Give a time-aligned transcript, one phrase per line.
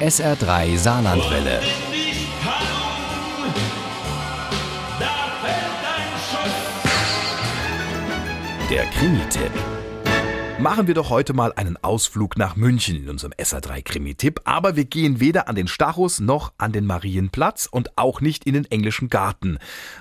[0.00, 1.60] SR3 Saarlandwelle.
[8.68, 9.52] Der Krimi-Tipp.
[10.58, 14.84] Machen wir doch heute mal einen Ausflug nach München in unserem SA3 Krimi-Tipp, aber wir
[14.84, 19.08] gehen weder an den Stachus noch an den Marienplatz und auch nicht in den englischen
[19.08, 19.58] Garten,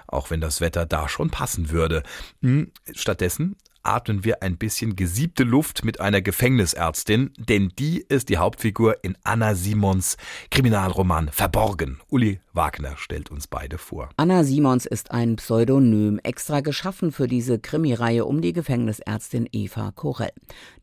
[0.08, 2.02] auch wenn das Wetter da schon passen würde.
[2.42, 8.38] Hm, stattdessen atmen wir ein bisschen gesiebte Luft mit einer Gefängnisärztin, denn die ist die
[8.38, 10.18] Hauptfigur in Anna Simons
[10.50, 12.00] Kriminalroman Verborgen.
[12.10, 14.10] Uli Wagner stellt uns beide vor.
[14.18, 20.32] Anna Simons ist ein Pseudonym, extra geschaffen für diese Krimireihe um die Gefängnisärztin Eva Korell.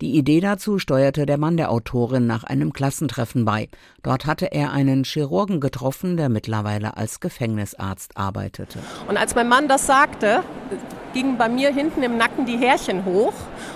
[0.01, 3.69] Die Idee dazu steuerte der Mann der Autorin nach einem Klassentreffen bei.
[4.03, 8.81] Dort hatte er einen Chirurgen getroffen, der mittlerweile als Gefängnisarzt arbeitete.
[9.09, 10.43] Und als mein Mann das sagte,
[11.13, 13.33] gingen bei mir hinten im Nacken die Härchen hoch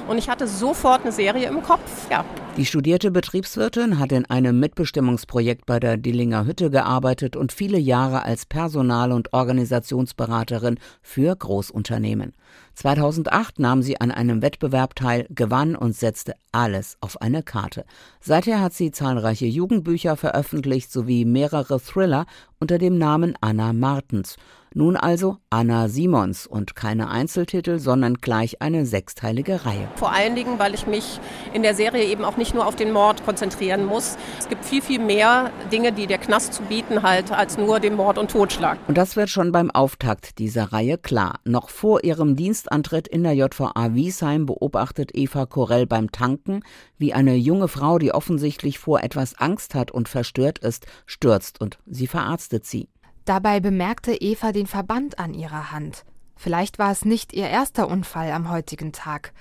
[0.09, 2.11] und ich hatte sofort eine Serie im Kopf.
[2.11, 2.25] Ja.
[2.57, 8.25] Die studierte Betriebswirtin hat in einem Mitbestimmungsprojekt bei der Dillinger Hütte gearbeitet und viele Jahre
[8.25, 12.33] als Personal- und Organisationsberaterin für Großunternehmen.
[12.75, 17.85] 2008 nahm sie an einem Wettbewerb teil, gewann und setzte alles auf eine Karte.
[18.21, 22.27] Seither hat sie zahlreiche Jugendbücher veröffentlicht sowie mehrere Thriller
[22.61, 24.37] unter dem Namen Anna Martens.
[24.75, 29.74] Nun also Anna Simons und keine Einzeltitel, sondern gleich eine sechsteilige Reihe.
[29.97, 31.21] Vor allen Dingen, weil ich mich
[31.53, 34.17] in der Serie eben auch nicht nur auf den Mord konzentrieren muss.
[34.39, 37.97] Es gibt viel, viel mehr Dinge, die der Knast zu bieten hat, als nur den
[37.97, 38.79] Mord und Totschlag.
[38.89, 41.41] Und das wird schon beim Auftakt dieser Reihe klar.
[41.45, 46.63] Noch vor ihrem Dienstantritt in der JVA Wiesheim beobachtet Eva Korell beim Tanken,
[46.99, 51.79] wie eine junge Frau, die offensichtlich vor etwas Angst hat und verstört ist, stürzt und
[51.87, 52.89] sie verarztet sie.
[53.25, 56.05] Dabei bemerkte Eva den Verband an ihrer Hand.
[56.37, 59.33] Vielleicht war es nicht ihr erster Unfall am heutigen Tag.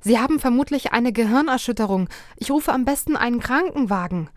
[0.00, 2.08] Sie haben vermutlich eine Gehirnerschütterung.
[2.36, 4.30] Ich rufe am besten einen Krankenwagen.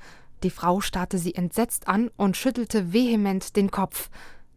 [0.44, 4.10] Die Frau starrte sie entsetzt an und schüttelte vehement den Kopf.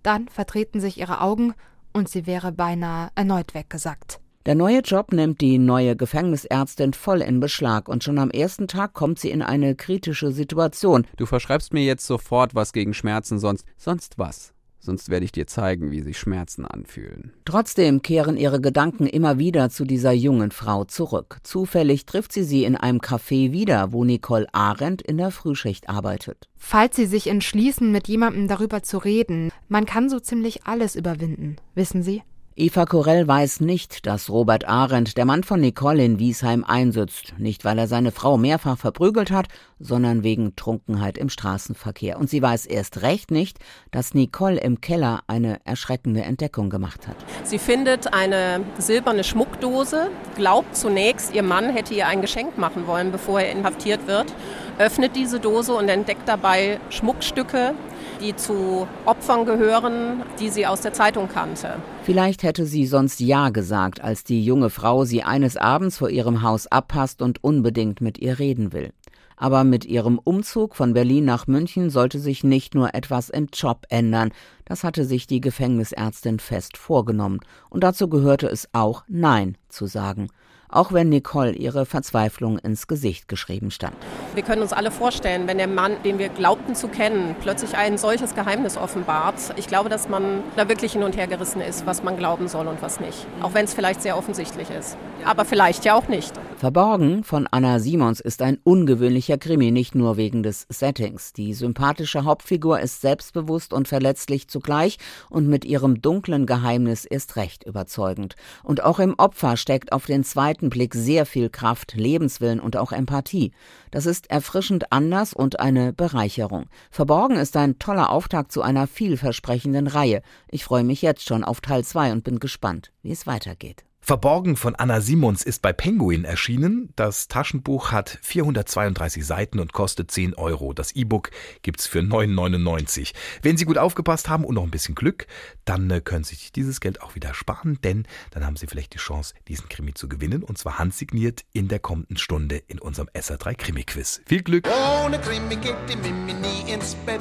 [0.03, 1.55] Dann verdrehten sich ihre Augen
[1.93, 4.21] und sie wäre beinahe erneut weggesackt.
[4.47, 8.93] Der neue Job nimmt die neue Gefängnisärztin voll in Beschlag und schon am ersten Tag
[8.93, 11.05] kommt sie in eine kritische Situation.
[11.17, 14.56] Du verschreibst mir jetzt sofort was gegen Schmerzen, sonst sonst was.
[14.79, 17.33] Sonst werde ich dir zeigen, wie sich Schmerzen anfühlen.
[17.45, 21.39] Trotzdem kehren ihre Gedanken immer wieder zu dieser jungen Frau zurück.
[21.43, 26.49] Zufällig trifft sie sie in einem Café wieder, wo Nicole Arendt in der Frühschicht arbeitet.
[26.57, 31.57] Falls Sie sich entschließen, mit jemandem darüber zu reden, man kann so ziemlich alles überwinden,
[31.75, 32.23] wissen Sie?
[32.59, 37.35] Eva Korell weiß nicht, dass Robert Arendt, der Mann von Nicole in Wiesheim, einsitzt.
[37.37, 42.19] Nicht, weil er seine Frau mehrfach verprügelt hat, sondern wegen Trunkenheit im Straßenverkehr.
[42.19, 43.59] Und sie weiß erst recht nicht,
[43.91, 47.17] dass Nicole im Keller eine erschreckende Entdeckung gemacht hat.
[47.45, 53.13] Sie findet eine silberne Schmuckdose, glaubt zunächst, ihr Mann hätte ihr ein Geschenk machen wollen,
[53.13, 54.33] bevor er inhaftiert wird,
[54.79, 57.75] öffnet diese Dose und entdeckt dabei Schmuckstücke,
[58.21, 61.77] die zu Opfern gehören, die sie aus der Zeitung kannte.
[62.03, 66.43] Vielleicht hätte sie sonst Ja gesagt, als die junge Frau sie eines Abends vor ihrem
[66.43, 68.93] Haus abpasst und unbedingt mit ihr reden will.
[69.39, 73.85] Aber mit ihrem Umzug von Berlin nach München sollte sich nicht nur etwas im Job
[73.91, 74.33] ändern,
[74.65, 80.29] das hatte sich die Gefängnisärztin fest vorgenommen, und dazu gehörte es auch Nein zu sagen
[80.69, 83.97] auch wenn Nicole ihre Verzweiflung ins Gesicht geschrieben stand.
[84.35, 87.99] Wir können uns alle vorstellen, wenn der Mann, den wir glaubten zu kennen, plötzlich ein
[87.99, 89.37] solches Geheimnis offenbart.
[89.57, 92.67] Ich glaube, dass man da wirklich hin und her gerissen ist, was man glauben soll
[92.67, 93.27] und was nicht.
[93.41, 94.97] Auch wenn es vielleicht sehr offensichtlich ist.
[95.25, 96.33] Aber vielleicht ja auch nicht.
[96.59, 101.35] Verborgen von Anna Simons ist ein ungewöhnlicher Krimi, nicht nur wegen des Settings.
[101.35, 104.97] Die sympathische Hauptfigur ist selbstbewusst und verletzlich zugleich
[105.29, 108.37] und mit ihrem dunklen Geheimnis ist recht überzeugend.
[108.65, 112.91] Und auch im Opfer steckt auf den zweiten Blick sehr viel Kraft, Lebenswillen und auch
[112.93, 113.53] Empathie.
[113.91, 116.71] Das ist erfrischend anders und eine Bereicherung.
[116.91, 120.23] Verborgen ist ein toller Auftakt zu einer vielversprechenden Reihe.
[120.49, 123.85] Ich freue mich jetzt schon auf Teil 2 und bin gespannt, wie es weitergeht.
[124.07, 126.91] Verborgen von Anna Simons ist bei Penguin erschienen.
[126.95, 130.73] Das Taschenbuch hat 432 Seiten und kostet 10 Euro.
[130.73, 131.33] Das E-Book
[131.63, 133.15] gibt's für 9,99.
[133.43, 135.27] Wenn Sie gut aufgepasst haben und noch ein bisschen Glück,
[135.65, 138.95] dann äh, können Sie sich dieses Geld auch wieder sparen, denn dann haben Sie vielleicht
[138.95, 143.09] die Chance, diesen Krimi zu gewinnen und zwar handsigniert in der kommenden Stunde in unserem
[143.09, 144.21] SR3 Krimi-Quiz.
[144.25, 144.69] Viel Glück!
[145.05, 147.21] Ohne Krimi geht die Mimi nie ins Bett.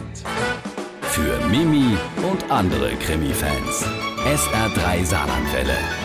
[1.01, 1.97] Für Mimi
[2.29, 3.85] und andere Krimi-Fans.
[4.23, 6.04] SR3 Saarlandwelle.